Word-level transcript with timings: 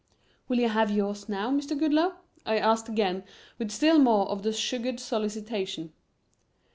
"Will 0.47 0.57
you 0.57 0.67
have 0.69 0.89
yours 0.89 1.29
now, 1.29 1.51
Mr. 1.51 1.77
Goodloe?" 1.77 2.15
I 2.43 2.57
asked 2.57 2.89
again 2.89 3.23
with 3.59 3.69
still 3.69 3.99
more 3.99 4.27
of 4.29 4.41
the 4.41 4.51
sugared 4.51 4.99
solicitation. 4.99 5.93